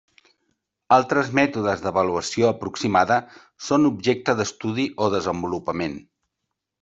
Altres 0.95 1.27
mètodes 1.39 1.83
d'avaluació 1.83 2.49
aproximada 2.51 3.17
són 3.67 3.85
objecte 3.93 4.35
d'estudi 4.41 4.87
o 5.07 5.11
desenvolupament. 5.17 5.95